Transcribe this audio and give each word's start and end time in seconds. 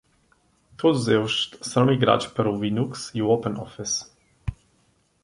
Todos 0.77 1.07
eles 1.07 1.51
serão 1.61 1.85
migrados 1.85 2.25
para 2.25 2.49
o 2.49 2.59
Linux 2.59 3.11
e 3.13 3.21
o 3.21 3.29
OpenOffice. 3.29 4.09